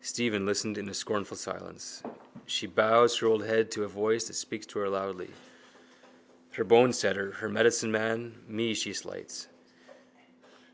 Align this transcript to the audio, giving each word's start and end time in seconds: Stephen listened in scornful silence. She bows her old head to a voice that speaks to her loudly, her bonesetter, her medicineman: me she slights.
Stephen 0.00 0.46
listened 0.46 0.78
in 0.78 0.90
scornful 0.94 1.36
silence. 1.36 2.02
She 2.46 2.66
bows 2.66 3.18
her 3.18 3.26
old 3.26 3.44
head 3.44 3.70
to 3.72 3.84
a 3.84 3.88
voice 3.88 4.26
that 4.28 4.32
speaks 4.32 4.64
to 4.64 4.78
her 4.78 4.88
loudly, 4.88 5.32
her 6.52 6.64
bonesetter, 6.64 7.32
her 7.32 7.48
medicineman: 7.50 8.42
me 8.48 8.72
she 8.72 8.94
slights. 8.94 9.48